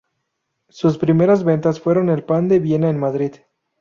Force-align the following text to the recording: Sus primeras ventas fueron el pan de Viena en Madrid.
Sus 0.69 0.97
primeras 0.97 1.43
ventas 1.43 1.79
fueron 1.79 2.09
el 2.09 2.23
pan 2.23 2.47
de 2.47 2.57
Viena 2.57 2.89
en 2.89 2.97
Madrid. 2.97 3.33